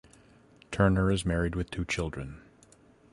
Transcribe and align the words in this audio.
Turner 0.71 1.11
is 1.11 1.27
married 1.27 1.53
with 1.53 1.69
two 1.69 1.85
children. 1.85 2.41